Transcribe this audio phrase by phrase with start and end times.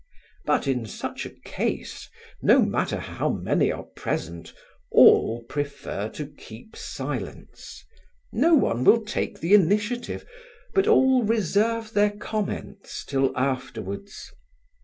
[0.45, 2.09] But in such a case,
[2.41, 4.51] no matter how many are present,
[4.89, 7.85] all prefer to keep silence:
[8.31, 10.25] no one will take the initiative,
[10.73, 14.31] but all reserve their comments till afterwards.